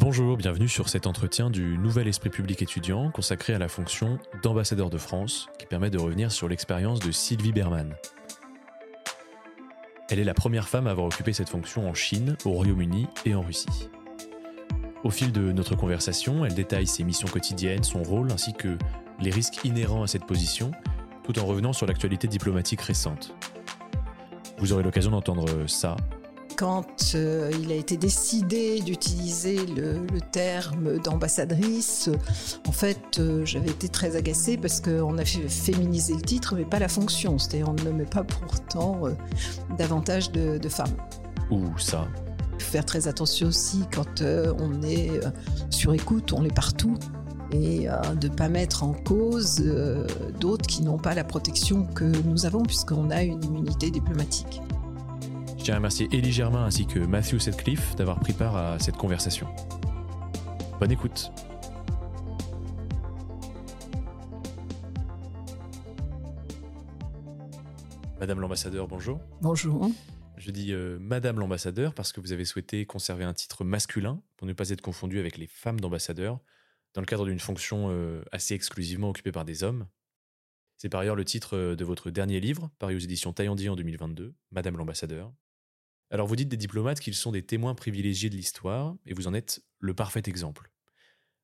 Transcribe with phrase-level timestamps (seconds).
[0.00, 4.88] Bonjour, bienvenue sur cet entretien du Nouvel Esprit Public étudiant consacré à la fonction d'ambassadeur
[4.88, 7.94] de France qui permet de revenir sur l'expérience de Sylvie Berman.
[10.08, 13.34] Elle est la première femme à avoir occupé cette fonction en Chine, au Royaume-Uni et
[13.34, 13.90] en Russie.
[15.04, 18.78] Au fil de notre conversation, elle détaille ses missions quotidiennes, son rôle ainsi que
[19.20, 20.70] les risques inhérents à cette position,
[21.24, 23.34] tout en revenant sur l'actualité diplomatique récente.
[24.56, 25.94] Vous aurez l'occasion d'entendre ça
[26.60, 32.10] quand euh, il a été décidé d'utiliser le, terme d'ambassadrice,
[32.68, 36.78] en fait, euh, j'avais été très agacée parce qu'on a féminisé le titre, mais pas
[36.78, 37.38] la fonction.
[37.38, 39.12] C'est-à-dire, on ne met pas pourtant euh,
[39.78, 40.94] davantage de, femmes.
[41.50, 42.06] Ou ça
[42.58, 45.18] Faire très attention aussi quand on est
[45.70, 46.98] sur écoute, on est partout
[47.52, 47.88] et
[48.20, 49.64] de ne pas mettre en cause
[50.38, 54.60] d'autres qui n'ont pas la protection que nous avons puisqu'on a une immunité diplomatique.
[55.70, 59.46] Tiens à remercier Élie Germain ainsi que Matthew Setcliffe d'avoir pris part à cette conversation.
[60.80, 61.30] Bonne écoute.
[68.18, 69.20] Madame l'ambassadeur, bonjour.
[69.42, 69.88] Bonjour.
[70.38, 74.48] Je dis euh, Madame l'ambassadeur parce que vous avez souhaité conserver un titre masculin pour
[74.48, 76.40] ne pas être confondu avec les femmes d'ambassadeurs
[76.94, 79.86] dans le cadre d'une fonction euh, assez exclusivement occupée par des hommes.
[80.78, 83.76] C'est par ailleurs le titre euh, de votre dernier livre, paru aux éditions Taillandier en
[83.76, 85.32] 2022, Madame l'ambassadeur.
[86.10, 89.34] Alors vous dites des diplomates qu'ils sont des témoins privilégiés de l'histoire, et vous en
[89.34, 90.70] êtes le parfait exemple.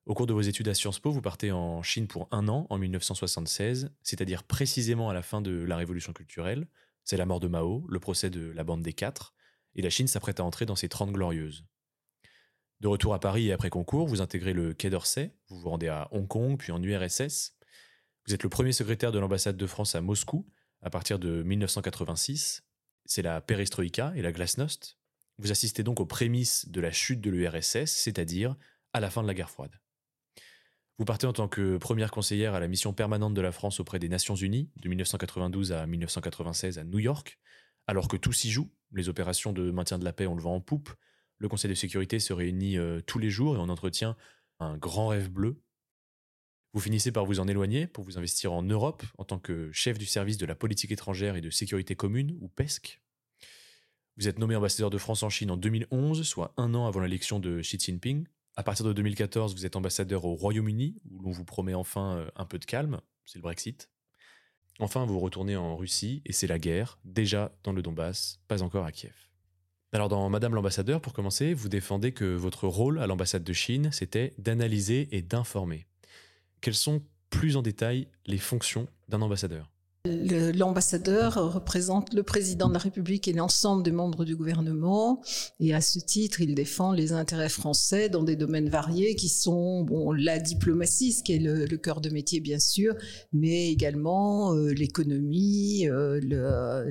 [0.06, 2.66] Au cours de vos études à Sciences Po, vous partez en Chine pour un an
[2.68, 6.66] en 1976, c'est-à-dire précisément à la fin de la Révolution culturelle.
[7.04, 9.34] C'est la mort de Mao, le procès de la bande des quatre,
[9.76, 11.64] et la Chine s'apprête à entrer dans ses Trente Glorieuses.
[12.80, 15.88] De retour à Paris et après concours, vous intégrez le Quai d'Orsay, vous vous rendez
[15.88, 17.56] à Hong Kong, puis en URSS.
[18.26, 20.46] Vous êtes le premier secrétaire de l'ambassade de France à Moscou
[20.82, 22.65] à partir de 1986,
[23.06, 24.98] c'est la perestroïka et la glasnost.
[25.38, 28.56] Vous assistez donc aux prémices de la chute de l'URSS, c'est-à-dire
[28.92, 29.80] à la fin de la guerre froide.
[30.98, 33.98] Vous partez en tant que première conseillère à la mission permanente de la France auprès
[33.98, 37.38] des Nations Unies de 1992 à 1996 à New York,
[37.86, 40.54] alors que tout s'y joue, les opérations de maintien de la paix ont le vent
[40.54, 40.90] en poupe,
[41.38, 44.16] le Conseil de sécurité se réunit euh, tous les jours et on entretient
[44.58, 45.60] un grand rêve bleu.
[46.76, 49.96] Vous finissez par vous en éloigner pour vous investir en Europe en tant que chef
[49.96, 53.00] du service de la politique étrangère et de sécurité commune, ou PESC,
[54.18, 57.40] vous êtes nommé ambassadeur de France en Chine en 2011, soit un an avant l'élection
[57.40, 58.26] de Xi Jinping.
[58.56, 62.28] À partir de 2014, vous êtes ambassadeur au Royaume-Uni, où l'on vous promet enfin euh,
[62.36, 63.88] un peu de calme, c'est le Brexit.
[64.78, 68.84] Enfin, vous retournez en Russie, et c'est la guerre, déjà dans le Donbass, pas encore
[68.84, 69.14] à Kiev.
[69.92, 73.88] Alors dans Madame l'ambassadeur, pour commencer, vous défendez que votre rôle à l'ambassade de Chine,
[73.92, 75.86] c'était d'analyser et d'informer.
[76.60, 79.70] Quelles sont plus en détail les fonctions d'un ambassadeur
[80.06, 85.22] L'ambassadeur représente le président de la République et l'ensemble des membres du gouvernement.
[85.60, 89.82] Et à ce titre, il défend les intérêts français dans des domaines variés qui sont
[89.82, 92.94] bon, la diplomatie, ce qui est le, cœur de métier bien sûr,
[93.32, 96.20] mais également euh, l'économie, euh,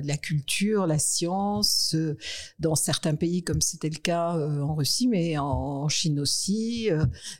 [0.02, 2.16] la culture, la science, euh,
[2.60, 6.88] dans certains pays comme c'était le cas en Russie, mais en, Chine aussi,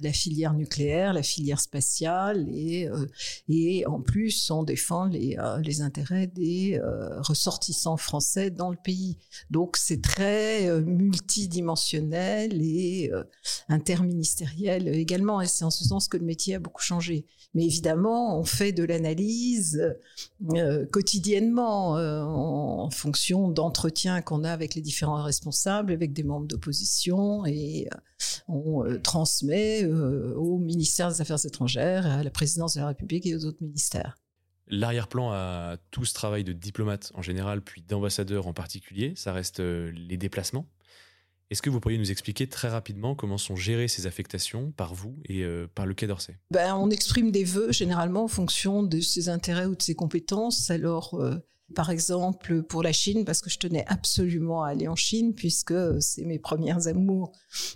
[0.01, 2.89] la filière nucléaire, la filière spatiale et,
[3.49, 9.19] et en plus on défend les les intérêts des euh, ressortissants français dans le pays.
[9.51, 13.25] Donc c'est très euh, multidimensionnel et euh,
[13.69, 15.41] interministériel également.
[15.41, 17.27] Et c'est en ce sens que le métier a beaucoup changé.
[17.55, 19.83] Mais évidemment, on fait de l'analyse
[20.93, 27.89] quotidiennement en fonction d'entretiens qu'on a avec les différents responsables, avec des membres d'opposition et
[28.47, 33.47] on transmet au ministère des Affaires étrangères, à la présidence de la République et aux
[33.47, 34.17] autres ministères.
[34.69, 39.61] L'arrière-plan à tout ce travail de diplomate en général, puis d'ambassadeur en particulier, ça reste
[39.61, 40.67] euh, les déplacements.
[41.51, 45.17] Est-ce que vous pourriez nous expliquer très rapidement comment sont gérées ces affectations par vous
[45.27, 46.37] et euh, par le Quai d'Orsay?
[46.51, 50.71] Ben, On exprime des vœux généralement en fonction de ses intérêts ou de ses compétences.
[50.71, 51.37] Alors, euh,
[51.75, 55.75] par exemple, pour la Chine, parce que je tenais absolument à aller en Chine, puisque
[56.01, 57.33] c'est mes premières amours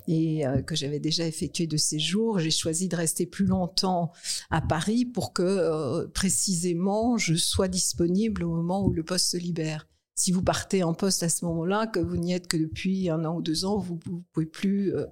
[0.07, 4.13] et euh, que j'avais déjà effectué de séjour, j'ai choisi de rester plus longtemps
[4.51, 9.37] à Paris pour que euh, précisément je sois disponible au moment où le poste se
[9.37, 9.89] libère.
[10.15, 13.25] Si vous partez en poste à ce moment-là, que vous n'y êtes que depuis un
[13.25, 15.07] an ou deux ans, vous ne pouvez plus euh,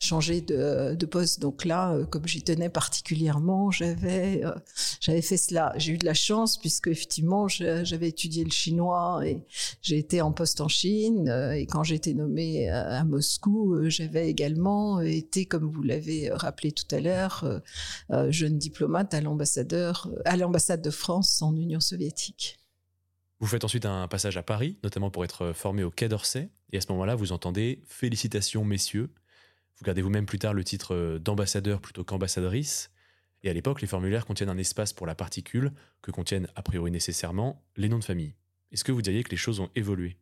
[0.00, 1.40] changer de, poste.
[1.40, 4.54] Donc là, euh, comme j'y tenais particulièrement, j'avais euh,
[5.00, 5.72] j'avais fait cela.
[5.76, 9.44] J'ai eu de la chance puisque effectivement j'avais étudié le chinois et
[9.82, 11.28] j'ai été en poste en Chine.
[11.28, 16.72] Euh, et quand j'ai été nommée à Moscou, j'avais également été, comme vous l'avez rappelé
[16.72, 17.60] tout à l'heure,
[18.28, 22.58] jeune diplomate à l'ambassadeur à l'ambassade de France en Union soviétique.
[23.40, 26.48] Vous faites ensuite un passage à Paris, notamment pour être formé au Quai d'Orsay.
[26.72, 29.10] Et à ce moment-là, vous entendez Félicitations, messieurs,
[29.78, 32.90] Vous gardez vous-même plus tard le titre d'ambassadeur plutôt qu'ambassadrice.
[33.42, 36.90] Et à l'époque, les formulaires contiennent un espace pour la particule que contiennent a priori
[36.90, 38.34] nécessairement les noms de famille.
[38.72, 40.16] Est-ce que vous diriez que les choses ont évolué?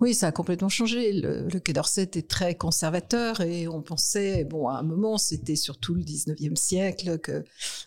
[0.00, 1.12] Oui, ça a complètement changé.
[1.12, 5.94] Le, Quai d'Orsay était très conservateur et on pensait, bon, à un moment, c'était surtout
[5.94, 7.44] le 19e siècle que,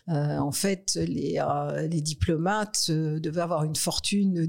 [0.08, 4.48] euh, en fait, les, euh, diplomates euh, devaient avoir une fortune,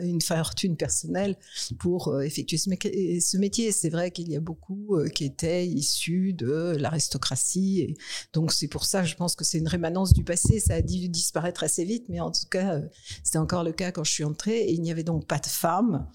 [0.00, 1.36] une fortune personnelle
[1.78, 3.72] pour effectuer ce, métier.
[3.72, 7.80] C'est vrai qu'il y a beaucoup qui étaient issus de l'aristocratie.
[7.80, 7.96] Et
[8.32, 10.60] donc, c'est pour ça, je pense que c'est une rémanence du passé.
[10.60, 12.80] Ça a dû disparaître assez vite, mais en tout cas,
[13.22, 14.60] c'était encore le cas quand je suis entrée.
[14.60, 16.06] Et il n'y avait donc pas de femmes.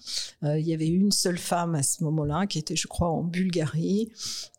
[0.66, 4.10] Il y avait une seule femme à ce moment-là qui était, je crois, en Bulgarie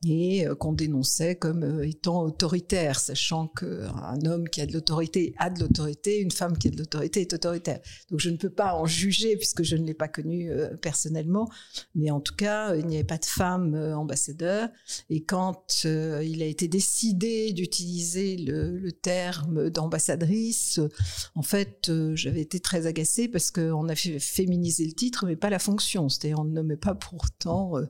[0.07, 5.35] et euh, qu'on dénonçait comme euh, étant autoritaire, sachant qu'un homme qui a de l'autorité
[5.37, 7.81] a de l'autorité, une femme qui a de l'autorité est autoritaire.
[8.09, 10.49] Donc je ne peux pas en juger puisque je ne l'ai pas connue
[10.81, 11.49] personnellement,
[11.93, 14.69] mais en tout cas, il n'y avait pas de femme ambassadeur.
[15.09, 20.79] Et quand il a été décidé d'utiliser le, terme d'ambassadrice,
[21.35, 25.49] en fait, j'avais été très agacée parce qu'on a fait féminiser le titre, mais pas
[25.49, 25.96] la fonction.
[26.09, 27.85] C'est-à-dire, on ne nommait pas pourtant euh,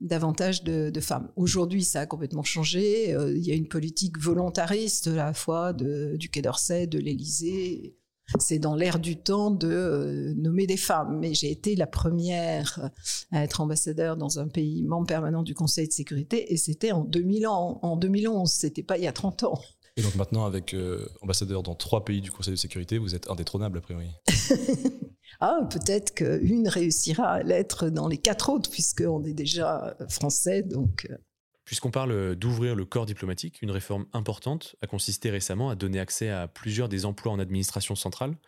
[0.00, 1.30] davantage de, femmes.
[1.36, 3.14] Aujourd'hui, ça a complètement changé.
[3.14, 7.96] Euh, il y a une politique volontariste à la fois du Quai d'Orsay, de l'Élysée.
[8.38, 11.18] C'est dans l'air du temps de euh, nommer des femmes.
[11.18, 12.90] Mais j'ai été la première
[13.32, 17.04] à être ambassadeur dans un pays membre permanent du Conseil de sécurité et c'était en
[17.04, 18.50] 2000 ans, en 2011.
[18.50, 19.60] C'était pas il y a 30 ans.
[19.98, 20.76] Et donc maintenant, avec
[21.22, 24.08] ambassadeur dans trois pays du Conseil de sécurité, vous êtes indétrônable a priori.
[25.40, 31.06] ah, peut-être qu'une réussira à l'être dans les quatre autres, puisqu'on est déjà français, donc...
[31.10, 31.16] Euh.
[31.64, 36.30] Puisqu'on parle d'ouvrir le corps diplomatique, une réforme importante a consisté récemment à donner accès
[36.30, 38.38] à plusieurs des emplois en administration centrale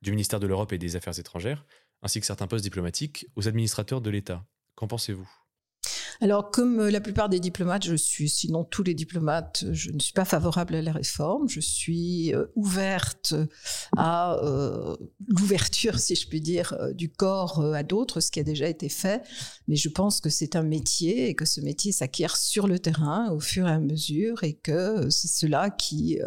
[0.00, 1.66] du ministère de l'Europe et des Affaires étrangères,
[2.02, 4.46] ainsi que certains postes diplomatiques aux administrateurs de l'État.
[4.76, 5.28] Qu'en pensez-vous?
[6.22, 9.98] Alors, comme euh, la plupart des diplomates, je suis, sinon tous les diplomates, je ne
[9.98, 11.48] suis pas favorable à la réforme.
[11.48, 13.34] Je suis euh, ouverte
[13.96, 14.96] à euh,
[15.28, 19.22] l'ouverture, si je puis dire, du corps à d'autres, ce qui a déjà été fait.
[19.66, 23.30] Mais je pense que c'est un métier et que ce métier s'acquiert sur le terrain
[23.30, 26.18] au fur et à mesure et que c'est cela qui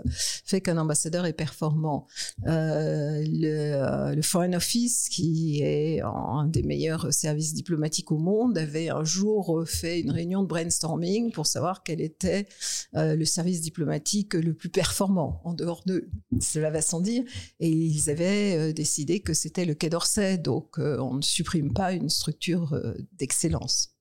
[0.46, 2.08] fait qu'un ambassadeur est performant.
[2.46, 9.04] le, le Foreign Office, qui est un des meilleurs services diplomatiques au monde, avait un
[9.04, 12.48] jour fait une réunion de brainstorming pour savoir quel était
[12.96, 16.10] euh, le service diplomatique le plus performant en dehors de
[16.40, 17.24] cela va sans dire.
[17.60, 21.74] Et ils avaient euh, décidé que c'était le Quai d'Orsay, donc euh, on ne supprime
[21.74, 22.82] pas une structure
[23.14, 23.93] d'excellence.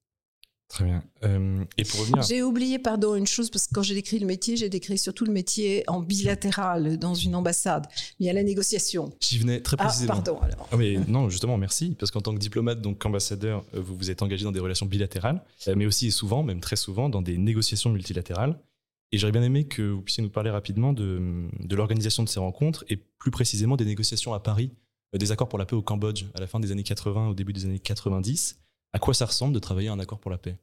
[0.73, 1.05] Très bien.
[1.25, 2.23] Euh, et pour revenir.
[2.23, 5.27] J'ai oublié, pardon, une chose, parce que quand j'ai décrit le métier, j'ai décrit surtout
[5.27, 7.87] le métier en bilatéral dans une ambassade.
[8.19, 9.13] Il y a la négociation.
[9.21, 10.15] J'y venais très ah, précisément.
[10.15, 10.67] Ah, pardon, alors.
[10.73, 11.95] Ah, mais non, justement, merci.
[11.99, 14.87] Parce qu'en tant que diplomate, donc ambassadeur, euh, vous vous êtes engagé dans des relations
[14.87, 18.59] bilatérales, euh, mais aussi et souvent, même très souvent, dans des négociations multilatérales.
[19.13, 22.41] Et j'aurais bien aimé que vous puissiez nous parler rapidement de, de l'organisation de ces
[22.41, 24.71] rencontres et plus précisément des négociations à Paris,
[25.13, 27.53] des accords pour la paix au Cambodge à la fin des années 80, au début
[27.53, 28.62] des années 90
[28.93, 30.59] à quoi ça ressemble de travailler un accord pour la paix?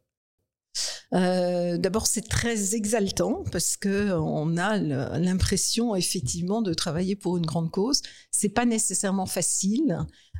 [1.13, 7.45] Euh, D'abord, c'est très exaltant parce que on a l'impression effectivement de travailler pour une
[7.45, 8.01] grande cause.
[8.31, 9.97] C'est pas nécessairement facile.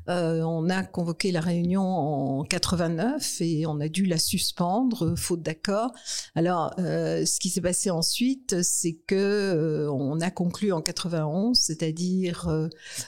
[0.09, 5.43] Euh, on a convoqué la réunion en 89 et on a dû la suspendre faute
[5.43, 5.91] d'accord.
[6.35, 11.57] Alors, euh, ce qui s'est passé ensuite, c'est que euh, on a conclu en 91,
[11.59, 12.49] c'est-à-dire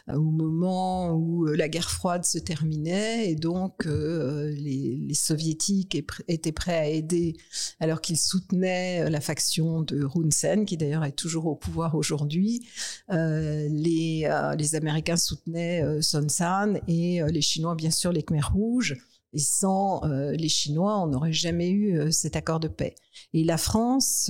[0.07, 6.87] au moment où la guerre froide se terminait et donc les, soviétiques étaient prêts à
[6.87, 7.35] aider
[7.79, 12.67] alors qu'ils soutenaient la faction de Hun Sen, qui d'ailleurs est toujours au pouvoir aujourd'hui.
[13.09, 14.25] les,
[14.73, 18.95] Américains soutenaient Son San et euh, les Chinois, bien sûr, les Khmers rouges.
[19.33, 22.95] Et sans euh, les Chinois, on n'aurait jamais eu euh, cet accord de paix.
[23.33, 24.29] Et la France,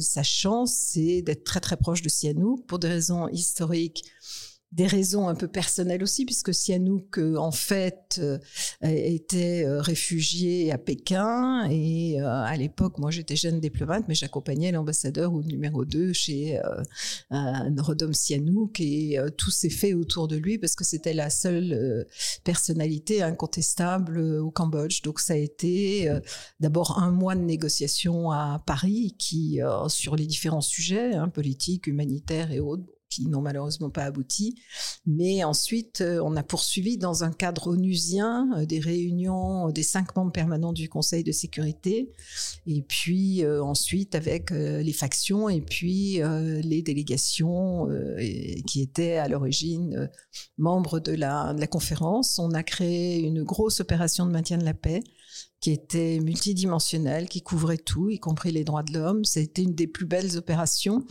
[0.00, 4.02] sa chance, c'est d'être très très proche de Sihanouk pour des raisons historiques
[4.72, 8.38] des raisons un peu personnelles aussi, puisque Sihanouk, euh, en fait, euh,
[8.80, 11.68] était euh, réfugié à Pékin.
[11.70, 16.60] Et à l'époque, moi, j'étais jeune diplomate, mais j'accompagnais l'ambassadeur au numéro 2 chez
[17.30, 18.80] Norodom Sihanouk.
[18.80, 22.06] Et tout s'est fait autour de lui, parce que c'était la seule
[22.44, 25.02] personnalité incontestable au Cambodge.
[25.02, 26.10] Donc, ça a été
[26.60, 32.52] d'abord un mois de négociation à Paris, qui, sur les différents sujets, hein, politiques, humanitaires
[32.52, 34.54] et autres, qui n'ont malheureusement pas abouti.
[35.06, 40.72] Mais ensuite, on a poursuivi dans un cadre onusien des réunions des cinq membres permanents
[40.72, 42.12] du Conseil de sécurité,
[42.66, 46.20] et puis ensuite avec les factions et puis
[46.62, 47.88] les délégations
[48.66, 50.10] qui étaient à l'origine
[50.58, 52.38] membres de la, de la conférence.
[52.38, 55.02] On a créé une grosse opération de maintien de la paix
[55.60, 59.24] qui était multidimensionnelle, qui couvrait tout, y compris les droits de l'homme.
[59.24, 61.04] C'était une des plus belles opérations.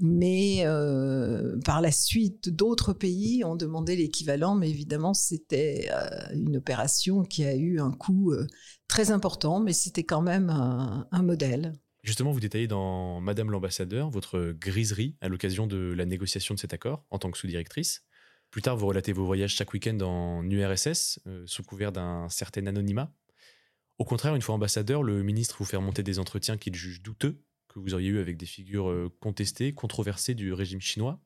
[0.00, 6.56] Mais euh, par la suite, d'autres pays ont demandé l'équivalent, mais évidemment, c'était euh, une
[6.56, 8.46] opération qui a eu un coût euh,
[8.88, 11.74] très important, mais c'était quand même un, un, modèle.
[12.02, 16.74] Justement, vous détaillez dans Madame l'ambassadeur votre griserie à l'occasion de la négociation de cet
[16.74, 18.02] accord en tant que sous-directrice.
[18.50, 23.12] Plus tard, vous relatez vos voyages chaque week-end en URSS, sous couvert d'un certain anonymat.
[23.98, 27.42] Au contraire, une fois ambassadeur, le ministre vous fait remonter des entretiens qu'il juge douteux,
[27.74, 31.20] que vous auriez eu avec des figures euh, contestées, controversées du régime chinois.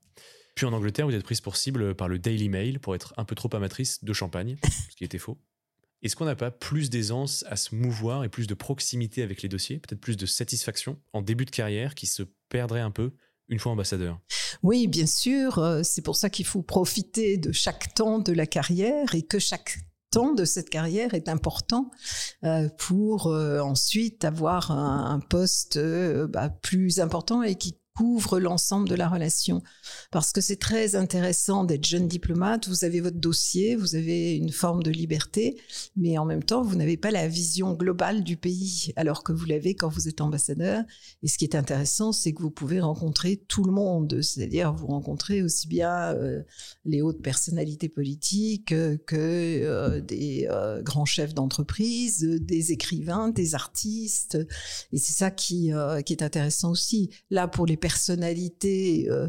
[0.54, 3.24] Puis en Angleterre, vous êtes prise pour cible par le Daily Mail pour être un
[3.24, 4.56] peu trop amatrice de champagne,
[4.90, 5.38] ce qui était faux.
[6.02, 9.48] Est-ce qu'on n'a pas plus d'aisance à se mouvoir et plus de proximité avec les
[9.48, 13.12] dossiers, peut-être plus de satisfaction en début de carrière qui se perdrait un peu
[13.48, 14.20] une fois ambassadeur?
[14.62, 15.58] Oui, bien sûr.
[15.58, 19.38] Euh, c'est pour ça qu'il faut profiter de chaque temps de la carrière et que
[19.38, 19.78] chaque
[20.10, 21.90] temps de cette carrière est important
[22.44, 28.88] euh, pour euh, ensuite avoir un, poste euh, bah, plus important et qui couvre l'ensemble
[28.88, 29.60] de la relation.
[30.12, 34.52] Parce que c'est très intéressant d'être jeune diplomate, vous avez votre dossier, vous avez une
[34.52, 35.60] forme de liberté,
[35.96, 39.46] mais en même temps, vous n'avez pas la vision globale du pays, alors que vous
[39.46, 40.84] l'avez quand vous êtes ambassadeur.
[41.24, 44.86] Et ce qui est intéressant, c'est que vous pouvez rencontrer tout le monde, c'est-à-dire vous
[44.86, 46.44] rencontrez aussi bien euh,
[46.84, 48.66] les hautes personnalités politiques
[49.06, 54.38] que euh, des euh, grands chefs d'entreprise, des écrivains, des artistes.
[54.92, 55.72] Et c'est ça qui,
[56.06, 57.10] qui est intéressant aussi.
[57.30, 57.87] Là, pour les personnalité
[58.64, 59.28] euh,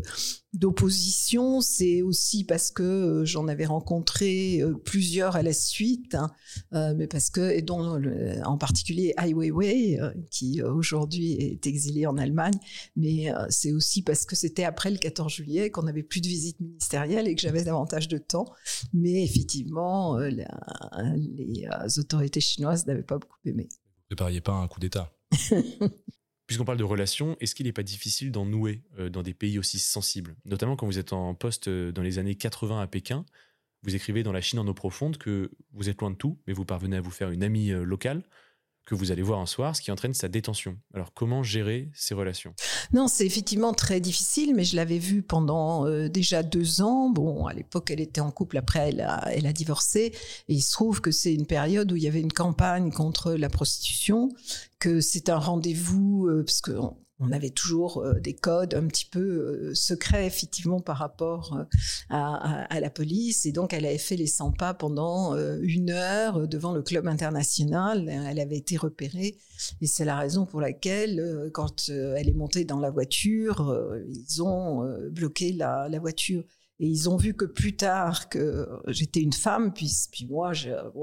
[0.54, 6.32] d'opposition, c'est aussi parce que euh, j'en avais rencontré euh, plusieurs à la suite, hein,
[6.96, 8.02] mais parce que, et dont
[8.44, 10.00] en particulier Ai Weiwei,
[10.32, 12.58] qui aujourd'hui est exilé en Allemagne,
[12.96, 16.60] mais c'est aussi parce que c'était après le 14 juillet qu'on n'avait plus de visite
[16.60, 18.46] ministérielle et que j'avais davantage de temps.
[18.94, 20.48] Mais effectivement, les
[21.98, 23.68] autorités chinoises n'avaient pas beaucoup aimé.
[23.72, 25.12] Vous ne prépariez pas un coup d'État?
[26.50, 29.60] Puisqu'on parle de relations, est-ce qu'il n'est pas difficile d'en nouer euh, dans des pays
[29.60, 30.36] aussi sensibles?
[30.46, 33.24] Notamment quand vous êtes en poste euh, dans les années 80 à Pékin,
[33.84, 36.54] vous écrivez dans La Chine en eau profonde que vous êtes loin de tout, mais
[36.54, 38.24] vous parvenez à vous faire une amie euh, locale
[38.86, 40.78] que vous allez voir un soir, ce qui entraîne sa détention.
[40.94, 42.54] Alors comment gérer ces relations?
[42.92, 47.10] Non, c'est effectivement très difficile, mais je l'avais vu pendant euh, déjà deux ans.
[47.10, 50.14] Bon, à l'époque, elle était en couple, après, elle a, elle a divorcé.
[50.48, 53.34] Et il se trouve que c'est une période où il y avait une campagne contre
[53.34, 54.30] la prostitution,
[54.80, 56.72] que c'est un rendez-vous, euh, parce que
[57.32, 61.64] avait toujours euh, des codes un petit peu euh, secrets effectivement par rapport euh,
[62.10, 63.46] à, la police.
[63.46, 68.08] Et donc elle avait fait les 100 pas pendant une heure devant le club international.
[68.10, 69.38] Elle avait été repérée.
[69.82, 73.76] Et c'est la raison pour laquelle quand elle est montée dans la voiture
[74.08, 76.44] ils ont bloqué la voiture
[76.82, 79.92] et ils ont vu que plus tard que j'étais une femme, puis,
[80.30, 80.54] moi,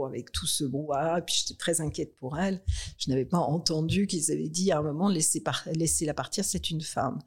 [0.06, 2.62] avec tout ce brouhaha, puis j'étais très inquiète pour elle,
[2.96, 5.42] je n'avais pas entendu qu'ils avaient dit à un moment, laissez,
[5.74, 7.18] laissez la partir, c'est une femme.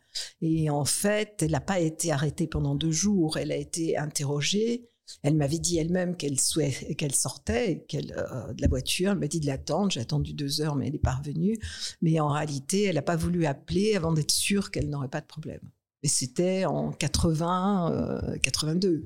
[0.41, 4.89] Et en fait, elle n'a pas été arrêtée pendant deux jours, elle a été interrogée.
[5.24, 9.12] Elle m'avait dit elle-même qu'elle sortait euh, de la voiture.
[9.12, 9.89] Elle m'a dit de l'attendre.
[9.91, 11.58] J'ai attendu deux heures, mais elle n'est pas revenue.
[12.03, 15.25] Mais en réalité, elle n'a pas voulu appeler avant d'être sûre qu'elle n'aurait pas de
[15.25, 15.62] problème.
[16.03, 19.03] Et c'était en 80, 82,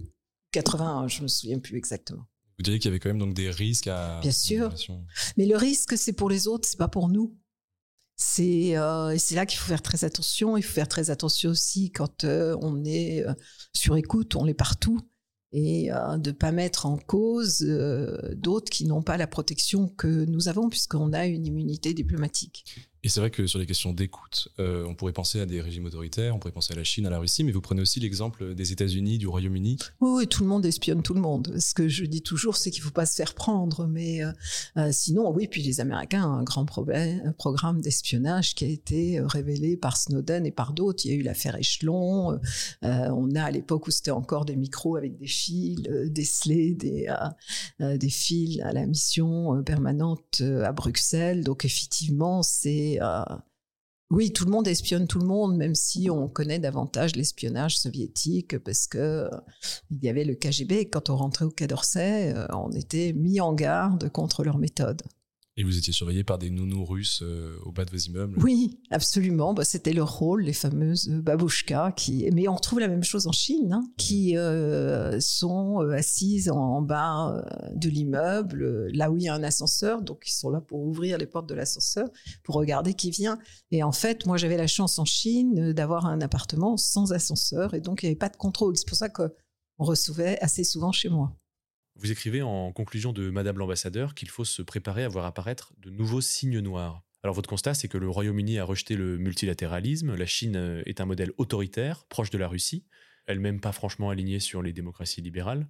[0.51, 2.25] 81, je me souviens plus exactement.
[2.57, 4.19] Vous diriez qu'il y avait quand même donc des risques à.
[4.21, 4.73] Bien sûr.
[5.37, 7.35] Mais le risque, c'est pour les autres, c'est pas pour nous.
[8.15, 10.55] C'est euh, c'est là qu'il faut faire très attention.
[10.55, 13.33] Il faut faire très attention aussi quand euh, on est euh,
[13.73, 14.99] sur écoute, on est partout
[15.55, 17.59] et de ne pas mettre en cause
[18.31, 22.65] d'autres qui n'ont pas la protection que nous avons puisqu'on a une immunité diplomatique.
[23.05, 25.83] Et c'est vrai que sur les questions d'écoute, euh, on pourrait penser à des régimes
[25.83, 28.55] autoritaires, on pourrait penser à la Chine, à la Russie, mais vous prenez aussi l'exemple
[28.55, 29.77] des États-Unis, du Royaume-Uni.
[29.99, 31.53] Oui, tout le monde espionne tout le monde.
[31.59, 34.31] Ce que je dis toujours, c'est qu'il ne faut pas se faire prendre, mais euh,
[34.77, 38.69] euh, sinon, oui, puis les Américains ont un grand problème, un programme d'espionnage qui a
[38.69, 41.05] été révélé par Snowden et par d'autres.
[41.05, 42.39] Il y a eu l'affaire Échelon.
[42.81, 47.13] on a à l'époque où c'était encore des micros avec des fils décelés, des,
[47.79, 51.43] des fils à la mission permanente à Bruxelles.
[51.43, 53.23] Donc effectivement, c'est euh,
[54.13, 58.59] oui, tout le monde espionne tout le monde, même si on connaît davantage l'espionnage soviétique,
[58.59, 59.29] parce que euh,
[59.89, 60.89] il y avait le KGB.
[60.89, 65.01] Quand on rentrait au Quai d'Orsay, euh, on était mis en garde contre leur méthode.
[65.55, 68.39] Et vous étiez surveillé par des nounous russes euh, au bas de vos immeubles?
[68.41, 69.53] Oui, absolument.
[69.53, 71.91] Bah, C'était leur rôle, les fameuses babouchkas.
[71.91, 72.27] Qui...
[72.33, 76.81] Mais on retrouve la même chose en Chine, hein, qui euh, sont euh, assises en,
[76.81, 80.01] bas euh, de l'immeuble, là où il y a un ascenseur.
[80.01, 82.09] Donc, ils sont là pour ouvrir les portes de l'ascenseur,
[82.43, 83.37] pour regarder qui vient.
[83.69, 87.75] Et en fait, moi, j'avais la chance en Chine d'avoir un appartement sans ascenseur.
[87.75, 88.75] Et donc, il n'y avait pas de contrôle.
[88.75, 89.29] C'est pour ça qu'on
[89.77, 91.37] recevait assez souvent chez moi.
[91.95, 95.91] Vous écrivez en conclusion de Madame l'ambassadeur qu'il faut se préparer à voir apparaître de
[95.91, 97.03] nouveaux signes noirs.
[97.23, 100.99] Alors votre constat, c'est que le Royaume-Uni a rejeté le multilatéralisme, la Chine euh, est
[100.99, 102.83] un modèle autoritaire, proche de la Russie,
[103.27, 105.67] elle-même pas franchement alignée sur les démocraties libérales.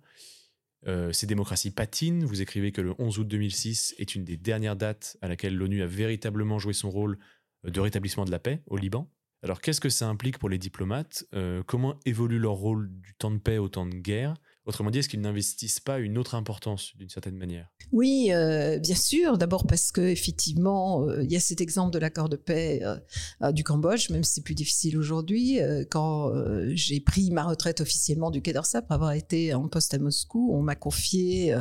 [0.88, 4.76] Euh, ces démocraties patinent, vous écrivez que le 11 août 2006 est une des dernières
[4.76, 7.20] dates à laquelle l'ONU a véritablement joué son rôle
[7.66, 9.12] euh, de rétablissement de la paix au Liban.
[9.44, 11.26] Alors qu'est-ce que ça implique pour les diplomates?
[11.68, 14.36] Comment évolue leur rôle du temps de paix au temps de guerre?
[14.66, 17.70] Autrement dit, est-ce qu'ils n'investissent pas une autre importance d'une certaine manière?
[17.92, 19.38] Oui, euh, bien sûr.
[19.38, 23.52] D'abord parce que effectivement, euh, il y a cet exemple de l'accord de paix euh,
[23.52, 25.60] du Cambodge, même si c'est plus difficile aujourd'hui.
[25.90, 26.32] quand
[26.74, 30.52] j'ai pris ma retraite officiellement du Quai d'Orsay après avoir été en poste à Moscou,
[30.54, 31.56] on m'a confié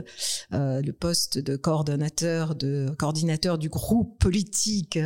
[0.50, 4.98] le poste de coordinateur du groupe politique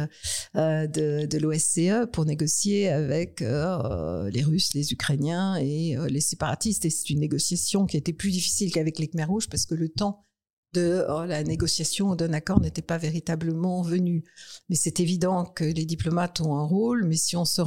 [0.55, 6.85] de l'OSCE pour négocier avec les Russes, les Ukrainiens et les séparatistes.
[6.85, 9.89] Et c'est une négociation qui était plus difficile qu'avec les Khmer rouges parce que le
[9.89, 10.25] temps
[10.73, 14.25] de oh, la négociation d'un accord n'était pas véritablement venu.
[14.69, 17.63] Mais c'est évident que les diplomates ont un rôle, mais si on se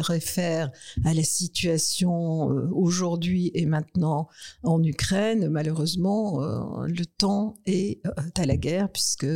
[0.00, 0.70] réfère
[1.04, 4.28] à la situation euh, aujourd'hui et maintenant
[4.62, 9.26] en Ukraine, malheureusement, euh, le temps est euh, à la guerre puisque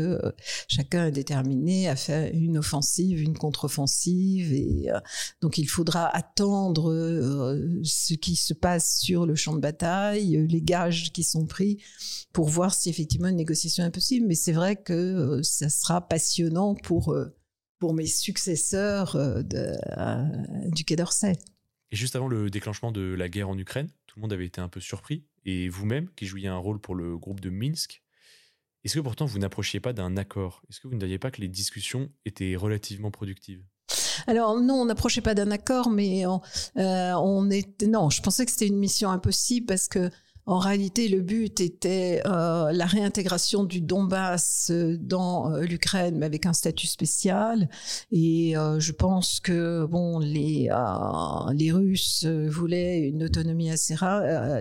[0.68, 4.88] chacun est déterminé à faire une offensive, une contre-offensive et
[5.40, 11.12] donc il faudra attendre ce qui se passe sur le champ de bataille, les gages
[11.12, 11.78] qui sont pris
[12.32, 16.74] pour voir si effectivement une négociation impossible, mais c'est vrai que euh, ça sera passionnant
[16.74, 17.34] pour, euh,
[17.78, 19.42] pour mes successeurs euh,
[20.70, 21.32] du Quai d'Orsay.
[21.90, 24.60] Et juste avant le déclenchement de la guerre en Ukraine, tout le monde avait été
[24.60, 28.02] un peu surpris, et vous-même, qui jouiez un rôle pour le groupe de Minsk,
[28.84, 30.62] est-ce que pourtant vous n'approchiez pas d'un accord?
[30.68, 33.62] Est-ce que vous ne diriez pas que les discussions étaient relativement productives?
[34.26, 36.40] Alors non, on n'approchait pas d'un accord, mais on,
[36.74, 38.10] on était non.
[38.10, 40.10] Je pensais que c'était une mission impossible parce que
[40.44, 46.46] en réalité, le but était euh, la réintégration du Donbass dans euh, l'Ukraine, mais avec
[46.46, 47.68] un statut spécial.
[48.10, 50.68] Et euh, je pense que bon, les
[51.54, 53.94] les Russes voulaient une autonomie assez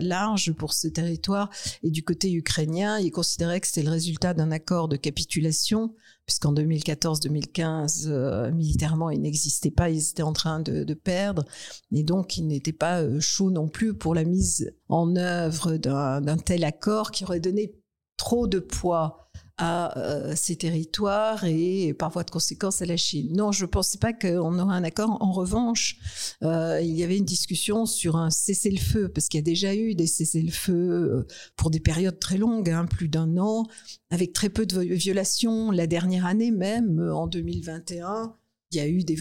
[0.02, 1.50] large pour ce territoire.
[1.84, 6.54] Et du côté ukrainien, ils considéraient que c'était le résultat d'un accord de capitulation puisqu'en
[6.54, 11.46] 2014-2015, euh, militairement, ils n'existaient pas, ils étaient en train de, perdre,
[11.92, 16.38] et donc ils n'étaient pas euh, chauds non plus pour la mise en œuvre d'un
[16.38, 17.74] tel accord qui aurait donné
[18.18, 19.31] trop de poids
[19.62, 23.32] à euh, ces territoires et par voie de conséquence à la Chine.
[23.38, 25.18] Non, je ne pensais pas qu'on aurait un accord.
[25.22, 25.98] En revanche,
[26.44, 29.94] euh, il y avait une discussion sur un cessez-le-feu, parce qu'il y a déjà eu
[29.94, 33.68] des cessez-le-feu euh, pour des périodes très longues, hein, plus d'un an,
[34.10, 35.70] avec très peu de violations.
[35.70, 38.36] La dernière année même, en 2021,
[38.72, 39.16] il y a eu des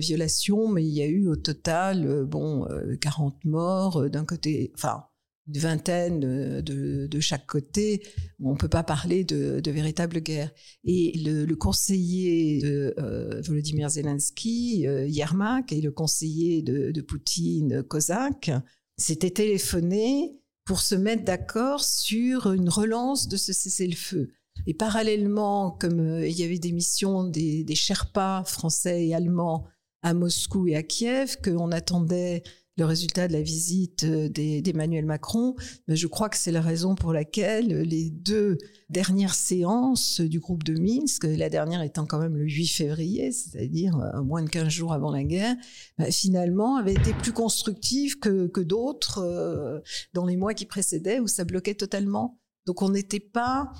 [0.00, 2.66] violations, mais il y a eu au total, bon,
[3.00, 5.04] 40 morts d'un côté, enfin,
[5.48, 6.20] une vingtaine
[6.60, 8.02] de, chaque côté,
[8.42, 10.50] on ne peut pas parler de, véritable guerre.
[10.84, 17.82] Et le, conseiller de euh, Volodymyr Zelensky, euh, Yermak, et le conseiller de, de Poutine,
[17.82, 18.50] Kozak,
[18.96, 24.30] s'étaient téléphonés pour se mettre d'accord sur une relance de ce cessez-le-feu.
[24.66, 29.66] Et parallèlement, comme euh, il y avait des missions des, des Sherpas français et allemands
[30.02, 32.42] à Moscou et à Kiev, qu'on attendait
[32.76, 35.54] le résultat de la visite euh, d'Emmanuel Macron,
[35.88, 38.58] mais je crois que c'est la raison pour laquelle les deux
[38.90, 43.96] dernières séances du groupe de Minsk, la dernière étant quand même le 8 février, c'est-à-dire
[43.96, 45.56] euh, moins de 15 jours avant la guerre,
[45.98, 49.80] bah, finalement avaient été plus constructives que, que d'autres euh,
[50.12, 52.38] dans les mois qui précédaient où ça bloquait totalement.
[52.66, 53.72] Donc on n'était pas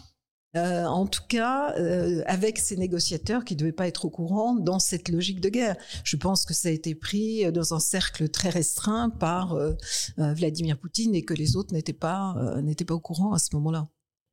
[0.57, 4.55] euh, en tout cas euh, avec ces négociateurs qui ne devaient pas être au courant
[4.55, 5.77] dans cette logique de guerre.
[6.05, 9.75] Je pense que ça a été pris dans un cercle très restreint par euh,
[10.17, 13.89] Vladimir Poutine et que les autres n'étaient pas, n'étaient pas au courant à ce moment-là.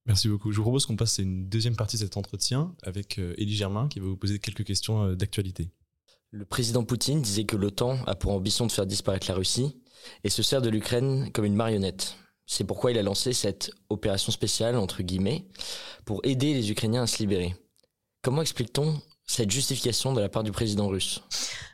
[0.05, 0.51] Merci beaucoup.
[0.51, 3.87] Je vous propose qu'on passe à une deuxième partie de cet entretien avec Élie Germain
[3.87, 5.71] qui va vous poser quelques questions d'actualité.
[6.31, 9.81] Le président Poutine disait que l'OTAN a pour ambition de faire disparaître la Russie
[10.23, 12.17] et se sert de l'Ukraine comme une marionnette.
[12.45, 15.45] C'est pourquoi il a lancé cette opération spéciale, entre guillemets,
[16.05, 17.55] pour aider les Ukrainiens à se libérer.
[18.21, 21.21] Comment explique-t-on cette justification de la part du président russe?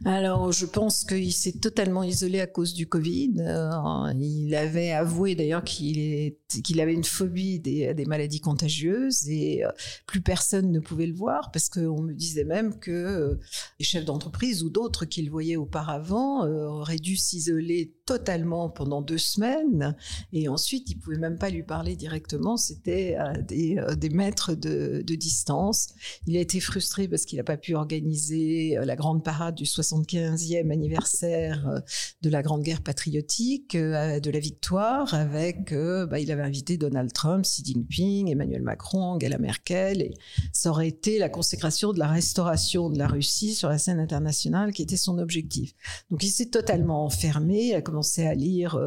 [0.06, 3.34] Alors, je pense qu'il s'est totalement isolé à cause du Covid.
[3.40, 6.36] Euh, il avait avoué d'ailleurs qu'il
[6.80, 9.70] avait une phobie des, des, maladies contagieuses et euh,
[10.06, 13.40] plus personne ne pouvait le voir parce qu'on me disait même que euh,
[13.80, 19.96] les chefs d'entreprise ou d'autres qu'il voyait auparavant auraient dû s'isoler totalement pendant deux semaines
[20.34, 22.58] et ensuite ils pouvaient même pas lui parler directement.
[22.58, 23.16] C'était
[23.48, 25.90] des, des mètres de, distance.
[26.26, 29.66] Il a été frustré parce qu'il n'a pas pu organiser euh, la grande parade du
[29.66, 31.80] 75e anniversaire euh,
[32.22, 37.12] de la Grande Guerre patriotique, euh, de la victoire, avec, bah, il avait invité Donald
[37.14, 40.14] Trump, Xi Jinping, Emmanuel Macron, Angela Merkel, et
[40.52, 44.74] ça aurait été la consécration de la restauration de la Russie sur la scène internationale
[44.74, 45.74] qui était son objectif.
[46.10, 48.80] Donc il s'est totalement enfermé, il a commencé à lire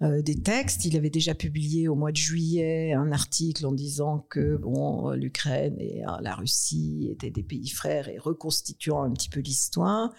[0.00, 4.56] des textes, il avait déjà publié au mois de juillet un article en disant que
[4.56, 10.10] bon, l'Ukraine et la Russie étaient des pays frères et reconstituant un petit peu l'histoire.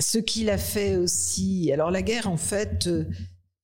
[0.00, 3.04] Ce qu'il a fait aussi, alors la guerre en fait, euh,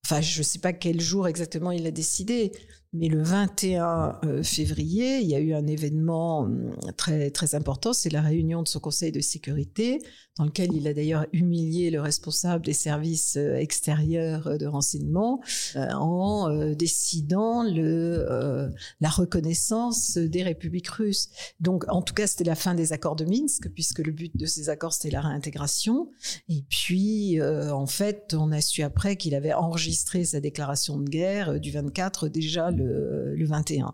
[0.04, 2.52] enfin je ne sais pas quel jour exactement il a décidé,
[2.92, 7.92] mais le 21 euh, février, il y a eu un événement hum, très, très important,
[7.92, 9.98] c'est la réunion de son conseil de sécurité,
[10.38, 15.40] dans lequel il a d'ailleurs humilié le responsable des services euh, extérieurs euh, de renseignement
[15.76, 18.70] en décidant le,
[19.00, 21.28] la reconnaissance des républiques russes.
[21.60, 24.46] Donc, en tout cas, c'était la fin des accords de Minsk, puisque le but de
[24.46, 26.10] ces accords, c'était la réintégration.
[26.48, 31.60] Et puis, en fait, on a su après qu'il avait enregistré sa déclaration de guerre
[31.60, 33.92] du 24 déjà le, 21.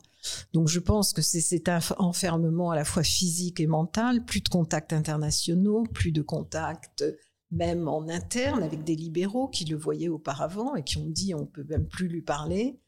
[0.52, 4.48] Donc je pense que c'est cet enfermement à la fois physique et mental, plus de
[4.48, 7.04] contacts internationaux, plus de contacts
[7.50, 11.46] même en interne avec des libéraux qui le voyaient auparavant et qui ont dit on
[11.46, 12.80] peut même plus lui parler.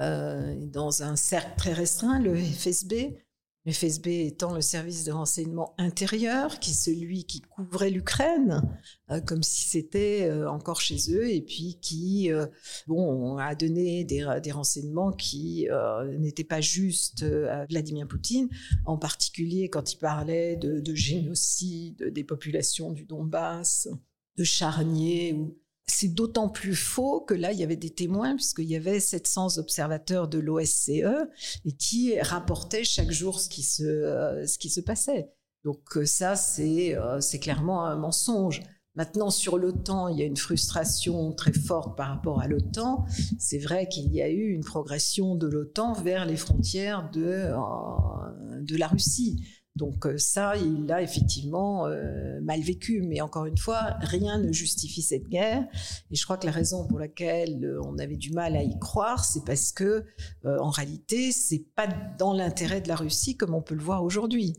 [0.00, 3.16] Euh, dans un cercle très restreint, le FSB,
[3.66, 8.62] le FSB étant le service de renseignement intérieur, qui est celui qui couvrait l'Ukraine,
[9.10, 12.46] euh, comme si c'était euh, encore chez eux, et puis qui euh,
[13.38, 14.22] a donné des,
[14.52, 15.66] renseignements qui
[16.18, 18.48] n'étaient pas justes à Vladimir Poutine,
[18.84, 23.88] en particulier quand il parlait de, de génocide des populations du Donbass,
[24.36, 28.64] de charniers ou c'est d'autant plus faux que là, il y avait des témoins, puisqu'il
[28.64, 30.88] y avait 700 observateurs de l'OSCE
[31.64, 35.30] et qui rapportaient chaque jour ce qui se, euh, ce qui se passait.
[35.64, 38.62] Donc euh, ça, c'est euh, clairement un mensonge.
[38.96, 43.04] Maintenant, sur l'OTAN, il y a une frustration très forte par rapport à l'OTAN.
[43.38, 47.50] C'est vrai qu'il y a eu une progression de l'OTAN vers les frontières de,
[48.60, 49.44] de la Russie.
[49.76, 53.02] Donc euh, ça, il l'a effectivement euh, mal vécu.
[53.02, 55.66] Mais encore une fois, rien ne justifie cette guerre.
[56.10, 58.78] Et je crois que la raison pour laquelle euh, on avait du mal à y
[58.78, 60.04] croire, c'est parce que
[60.44, 64.54] en réalité, c'est pas dans l'intérêt de la Russie comme on peut le voir aujourd'hui.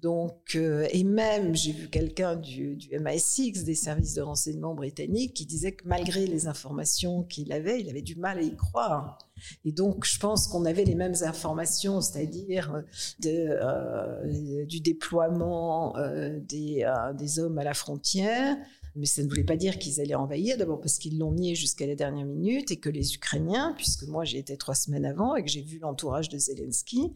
[0.00, 5.44] Donc, et même, j'ai vu quelqu'un du, du, MI6, des services de renseignement britanniques, qui
[5.44, 9.18] disait que malgré les informations qu'il avait, il avait du mal à y croire.
[9.64, 12.82] Et donc, je pense qu'on avait les mêmes informations, c'est-à-dire
[13.26, 18.56] euh, du déploiement euh, des, euh, des, hommes à la frontière.
[18.96, 21.86] Mais ça ne voulait pas dire qu'ils allaient envahir, d'abord parce qu'ils l'ont nié jusqu'à
[21.86, 25.44] la dernière minute et que les Ukrainiens, puisque moi j'y étais trois semaines avant et
[25.44, 27.12] que j'ai vu l'entourage de Zelensky,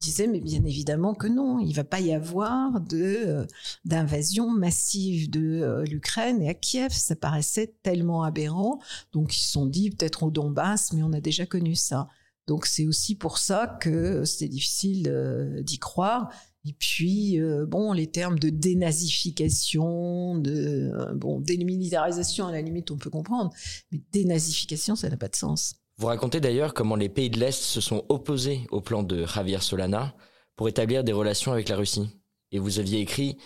[0.00, 3.46] disait mais bien évidemment que non, il va pas y avoir de euh,
[3.84, 8.78] d'invasion massive de euh, l'Ukraine et à Kiev, ça paraissait tellement aberrant.
[9.12, 12.08] Donc ils se sont dit peut-être au Donbass, mais on a déjà connu ça.
[12.46, 16.30] Donc c'est aussi pour ça que c'était difficile euh, d'y croire.
[16.68, 23.08] Et puis bon, les termes de dénazification, de bon démilitarisation à la limite on peut
[23.08, 23.52] comprendre,
[23.92, 25.76] mais dénazification ça n'a pas de sens.
[25.98, 29.60] Vous racontez d'ailleurs comment les pays de l'Est se sont opposés au plan de Javier
[29.60, 30.14] Solana
[30.54, 32.10] pour établir des relations avec la Russie.
[32.52, 33.38] Et vous aviez écrit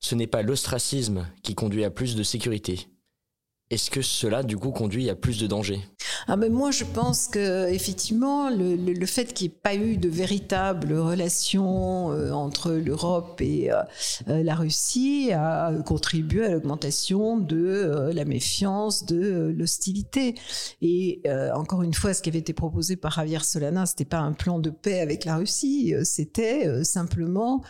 [0.00, 2.88] Ce n'est pas l'ostracisme qui conduit à plus de sécurité.
[3.70, 5.80] Est-ce que cela, du coup, conduit à plus de danger
[6.26, 10.94] ah moi, je pense que effectivement, le, fait qu'il n'y ait pas eu de véritable
[10.94, 13.82] relation euh, entre l'Europe et euh,
[14.28, 20.34] euh, la Russie a contribué à l'augmentation de la méfiance, de l'hostilité.
[20.80, 21.22] Et
[21.54, 24.58] encore une fois, ce qui avait été proposé par Javier Solana, c'était pas un plan
[24.58, 27.62] de paix avec la Russie, c'était simplement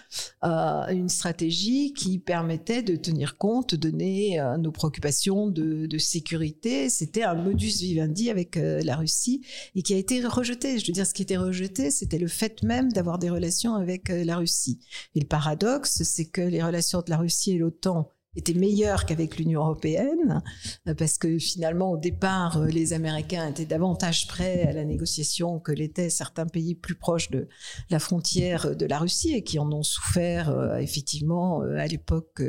[0.42, 6.88] une stratégie qui permettait de tenir compte, de donner nos préoccupations de sécurité.
[6.88, 9.42] C'était un modus vivendi avec euh, la Russie
[9.74, 10.78] et qui a été rejeté.
[10.78, 14.10] Je veux dire, ce qui était rejeté, c'était le fait même d'avoir des relations avec
[14.10, 14.80] euh, la Russie.
[15.14, 19.36] Et le paradoxe, c'est que les relations entre la Russie et l'OTAN était meilleur qu'avec
[19.38, 20.42] l'Union européenne,
[20.88, 25.60] euh, parce que finalement, au départ, euh, les Américains étaient davantage prêts à la négociation
[25.60, 27.48] que l'étaient certains pays plus proches de
[27.90, 32.42] la frontière de la Russie et qui en ont souffert euh, effectivement à l'époque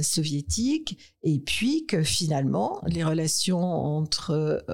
[0.00, 4.64] soviétique, et puis que finalement, les relations entre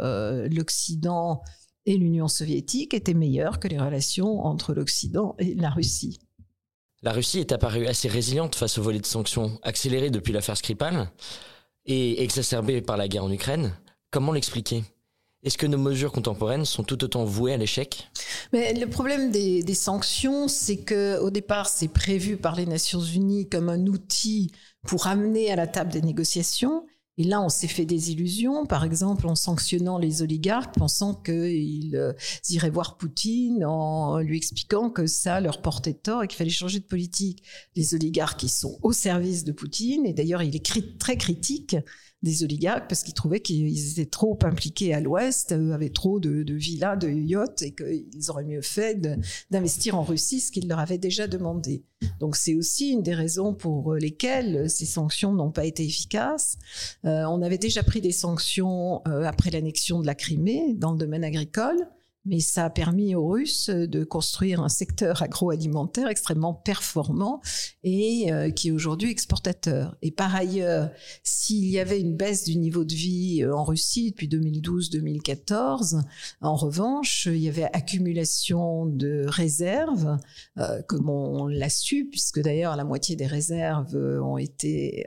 [0.50, 1.42] l'Occident
[1.86, 6.18] et l'Union soviétique étaient meilleures que les relations entre l'Occident et la Russie.
[7.06, 11.08] La Russie est apparue assez résiliente face au volet de sanctions accélérées depuis l'affaire Skripal
[11.84, 13.76] et exacerbées par la guerre en Ukraine.
[14.10, 14.82] Comment l'expliquer?
[15.44, 18.08] Est-ce que nos mesures contemporaines sont tout autant vouées à l'échec?
[18.52, 23.02] Mais le problème des, des sanctions, c'est que au départ, c'est prévu par les Nations
[23.02, 24.50] Unies comme un outil
[24.84, 26.86] pour amener à la table des négociations.
[27.18, 31.96] Et là, on s'est fait des illusions, par exemple en sanctionnant les oligarques, pensant qu'ils
[31.96, 32.12] euh,
[32.50, 36.78] iraient voir Poutine en lui expliquant que ça leur portait tort et qu'il fallait changer
[36.78, 37.42] de politique.
[37.74, 41.76] Les oligarques, ils sont au service de Poutine, et d'ailleurs, il est très critique
[42.22, 46.54] des oligarques parce qu'ils trouvaient qu'ils étaient trop impliqués à l'Ouest, avaient trop de, de,
[46.54, 49.00] villas, de yachts et qu'ils auraient mieux fait
[49.50, 51.84] d'investir en Russie, ce qu'ils leur avaient déjà demandé.
[52.20, 56.58] Donc c'est aussi une des raisons pour lesquelles ces sanctions n'ont pas été efficaces.
[57.04, 60.98] Euh, on avait déjà pris des sanctions euh, après l'annexion de la Crimée dans le
[60.98, 61.88] domaine agricole
[62.26, 67.40] mais ça a permis aux Russes de construire un secteur agroalimentaire extrêmement performant
[67.84, 69.96] et euh, qui est aujourd'hui exportateur.
[70.02, 70.90] Et par ailleurs,
[71.22, 76.02] s'il y avait une baisse du niveau de vie euh, en Russie depuis 2012-2014,
[76.40, 80.18] en revanche, il y avait accumulation de réserves,
[80.58, 85.06] euh, comme on, l'a su, puisque d'ailleurs la moitié des réserves ont été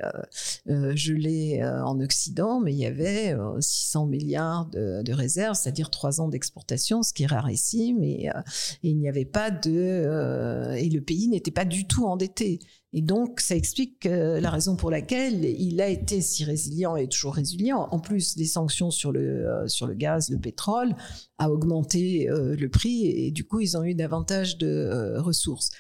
[0.66, 6.30] gelées en Occident, mais il y avait 600 milliards de, de réserves, c'est-à-dire trois ans
[6.30, 8.42] d'exportation ce qui est rarissime, et, euh,
[8.84, 9.72] il n'y avait pas de...
[9.72, 12.60] Euh, et le pays n'était pas du tout endetté.
[12.94, 17.36] Et donc, ça explique la raison pour laquelle il a été si résilient et toujours
[17.36, 17.88] résilient.
[17.92, 20.96] En plus, des sanctions sur le, euh, sur le gaz, le pétrole,
[21.38, 25.72] a augmenté le prix et, du coup, ils ont eu davantage de ressources.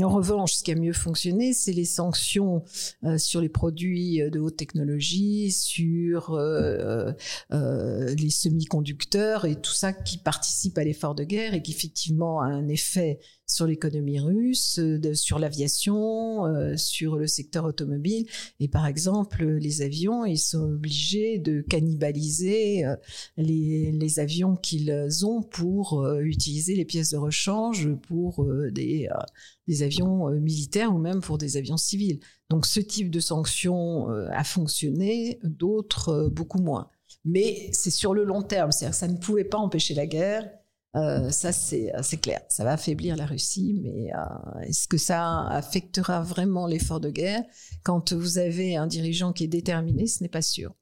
[0.00, 2.64] En revanche, ce qui a mieux fonctionné, c'est les sanctions
[3.04, 7.12] euh, sur les produits euh, de haute technologie, sur euh,
[7.50, 12.46] les semi-conducteurs et tout ça qui participe à l'effort de guerre et qui effectivement a
[12.46, 13.20] un effet
[13.52, 18.26] sur l'économie russe, de, sur l'aviation, euh, sur le secteur automobile.
[18.60, 22.96] Et par exemple, les avions, ils sont obligés de cannibaliser euh,
[23.36, 29.08] les, avions qu'ils ont pour euh, utiliser les pièces de rechange pour des,
[29.80, 32.20] avions militaires ou même pour des avions civils.
[32.50, 36.90] Donc ce type de sanctions a fonctionné, d'autres beaucoup moins.
[37.24, 40.50] Mais c'est sur le long terme, c'est-à-dire ça ne pouvait pas empêcher la guerre
[40.94, 42.42] euh, ça, c'est clair.
[42.48, 47.42] Ça va affaiblir la Russie, mais euh, est-ce que ça affectera vraiment l'effort de guerre?
[47.82, 50.74] Quand vous avez un dirigeant qui est déterminé, ce n'est pas sûr.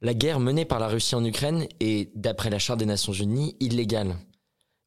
[0.00, 3.56] La guerre menée par la Russie en Ukraine est, d'après la Charte des Nations Unies,
[3.60, 4.16] illégale.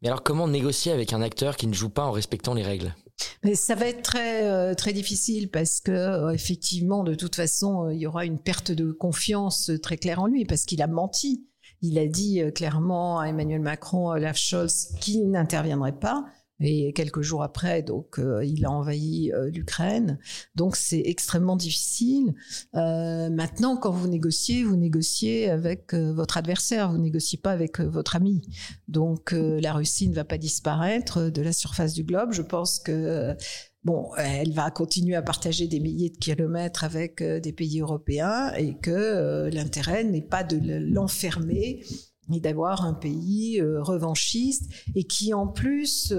[0.02, 2.96] Mais alors comment négocier avec un acteur qui ne joue pas en respectant les règles?
[3.44, 8.00] Mais ça va être très euh, très difficile parce que effectivement de toute façon il
[8.00, 11.46] y aura une perte de confiance très claire en lui parce qu'il a menti.
[11.82, 16.26] Il a dit euh, clairement à Emmanuel Macron, Olaf Scholz, qu'il n'interviendrait pas.
[16.62, 20.20] Et quelques jours après, donc, euh, il a envahi euh, l'Ukraine.
[20.56, 22.34] Donc, c'est extrêmement difficile.
[22.74, 28.42] maintenant, quand vous négociez, vous négociez avec votre adversaire, vous négociez pas avec votre ami.
[28.90, 32.34] Donc, la Russie ne va pas disparaître de la surface du globe.
[32.34, 33.38] Je pense que
[33.84, 38.52] bon, elle va continuer à partager des milliers de kilomètres avec euh, des pays européens
[38.54, 40.60] et que euh, l'intérêt n'est pas de
[40.94, 41.84] l'enfermer
[42.32, 46.14] et d'avoir un pays euh, revanchiste et qui en plus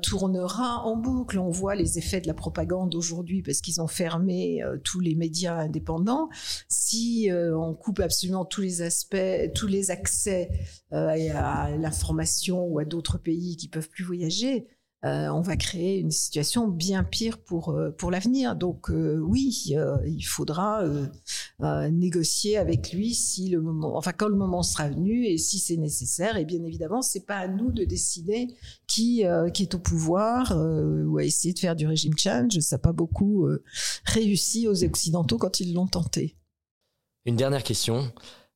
[0.00, 1.40] tournera en boucle.
[1.40, 5.56] On voit les effets de la propagande aujourd'hui parce qu'ils ont fermé tous les médias
[5.56, 6.28] indépendants.
[6.68, 10.48] Si on coupe absolument tous les aspects, tous les accès
[10.92, 14.68] à l'information ou à d'autres pays qui peuvent plus voyager,
[15.06, 18.56] euh, on va créer une situation bien pire pour, euh, pour l'avenir.
[18.56, 19.72] Donc euh, oui,
[20.06, 20.82] il faudra
[21.90, 25.76] négocier avec lui si le moment, enfin quand le moment sera venu et si c'est
[25.76, 26.36] nécessaire.
[26.36, 28.48] Et bien évidemment, c'est pas à nous de décider
[28.86, 30.56] qui, qui est au pouvoir
[31.06, 32.58] ou à essayer de faire du régime change.
[32.58, 33.48] Ça n'a pas beaucoup
[34.04, 36.36] réussi aux Occidentaux quand ils l'ont tenté.
[37.24, 38.12] Une dernière question.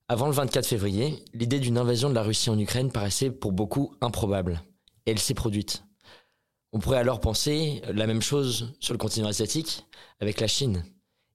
[0.08, 3.94] Avant le 24 février, l'idée d'une invasion de la Russie en Ukraine paraissait pour beaucoup
[4.00, 4.62] improbable.
[5.06, 5.84] elle s'est produite.
[6.72, 9.86] On pourrait alors penser la même chose sur le continent asiatique
[10.20, 10.84] avec la Chine.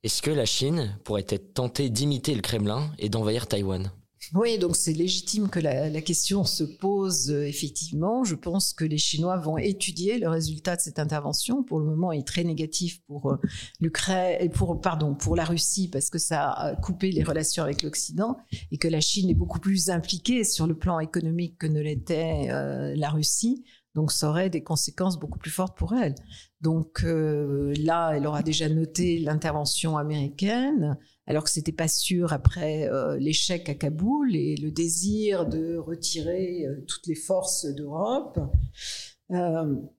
[0.04, 3.92] Est-ce que la Chine pourrait être tentée d'imiter le Kremlin et d'envahir Taïwan?
[4.34, 8.24] Oui, donc c'est légitime que la, question se pose euh, effectivement.
[8.24, 11.64] Je pense que les Chinois vont étudier le résultat de cette intervention.
[11.64, 16.10] Pour le moment, il est très négatif pour euh, pour pardon pour la Russie parce
[16.10, 18.38] que ça a coupé les relations avec l'Occident
[18.72, 22.48] et que la Chine est beaucoup plus impliquée sur le plan économique que ne l'était
[22.50, 23.64] euh, la Russie.
[23.96, 26.16] Donc ça aurait des conséquences beaucoup plus fortes pour elle.
[26.60, 32.90] Donc euh, là, elle aura déjà noté l'intervention américaine alors que c'était pas sûr après
[32.90, 38.40] euh, l'échec à Kaboul et le désir de retirer euh, toutes les forces d'Europe.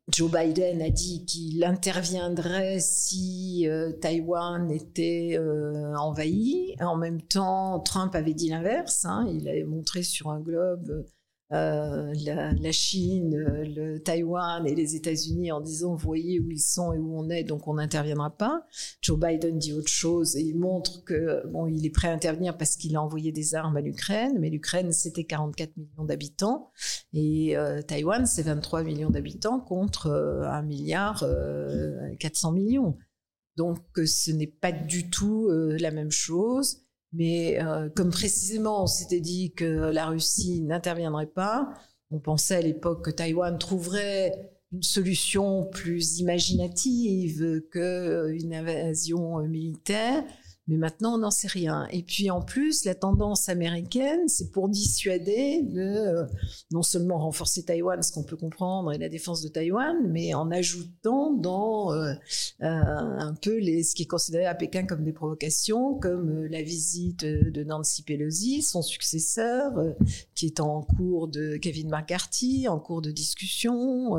[0.08, 3.66] Joe Biden a dit qu'il interviendrait si
[4.00, 5.36] Taïwan était
[5.96, 6.76] envahi.
[6.78, 9.04] En même temps, Trump avait dit l'inverse.
[9.04, 9.26] Hein.
[9.28, 11.04] Il avait montré sur un globe
[11.52, 16.98] euh, la, Chine, le Taïwan et les États-Unis en disant voyez où ils sont et
[16.98, 18.66] où on est, donc on n'interviendra pas.
[19.00, 22.56] Joe Biden dit autre chose et il montre que bon, il est prêt à intervenir
[22.56, 26.72] parce qu'il a envoyé des armes à l'Ukraine, mais l'Ukraine c'était 44 millions d'habitants
[27.12, 31.24] et euh, Taïwan c'est 23 millions d'habitants contre euh, 1 milliard
[32.18, 32.98] 400 millions.
[33.56, 36.85] Donc ce n'est pas du tout la même chose.
[37.16, 41.68] Mais euh, comme précisément on s'était dit que la Russie n'interviendrait pas,
[42.10, 44.32] on pensait à l'époque que Taïwan trouverait
[44.72, 50.24] une solution plus imaginative qu'une invasion militaire.
[50.68, 51.86] Mais maintenant, on n'en sait rien.
[51.92, 56.26] Et puis en plus, la tendance américaine, c'est pour dissuader de euh,
[56.72, 60.50] non seulement renforcer Taïwan, ce qu'on peut comprendre, et la défense de Taïwan, mais en
[60.50, 62.12] ajoutant dans euh,
[62.62, 67.24] euh, un peu ce qui est considéré à Pékin comme des provocations, comme la visite
[67.24, 69.72] de Nancy Pelosi, son successeur,
[70.34, 74.16] qui est en cours de Kevin McCarthy, en cours de discussion,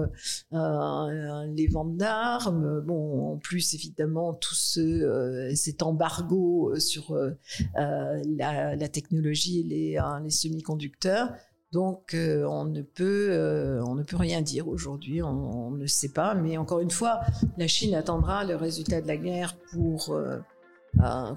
[0.51, 7.31] les ventes d'armes, bon, en plus évidemment tout ce, cet embargo euh, sur euh,
[7.77, 11.33] euh, la, technologie et les, semi-conducteurs.
[11.73, 16.33] Donc on ne peut on ne peut rien dire aujourd'hui, on, ne sait pas.
[16.33, 17.19] Mais encore une fois,
[17.57, 20.17] la Chine attendra le résultat de la guerre pour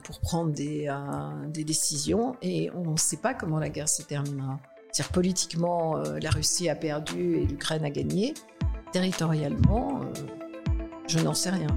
[0.04, 0.88] pour prendre des,
[1.48, 4.60] des décisions et on ne sait pas comment la guerre se terminera.
[4.92, 8.34] C'est-à-dire politiquement, la Russie a perdu et l'Ukraine a gagné.
[8.92, 10.00] Territorialement,
[11.08, 11.76] je n'en sais rien.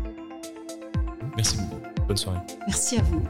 [1.36, 1.83] Merci beaucoup.
[2.08, 2.40] Bonne soirée.
[2.68, 3.22] Merci à vous.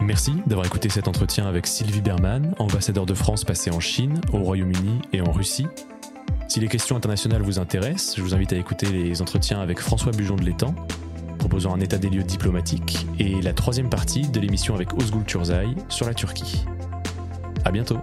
[0.00, 4.38] Merci d'avoir écouté cet entretien avec Sylvie Berman, ambassadeur de France passé en Chine, au
[4.38, 5.66] Royaume-Uni et en Russie.
[6.48, 10.12] Si les questions internationales vous intéressent, je vous invite à écouter les entretiens avec François
[10.12, 10.76] Bujon de l'Étang,
[11.38, 15.66] proposant un état des lieux diplomatique, et la troisième partie de l'émission avec Ozgul Turzai
[15.88, 16.64] sur la Turquie.
[17.64, 17.98] À bientôt!